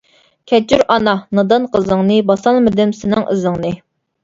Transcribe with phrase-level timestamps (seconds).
[0.51, 3.79] كەچۈر ئانا نادان قىزىڭنى باسالمىدىم سېنىڭ ئىزىڭنى.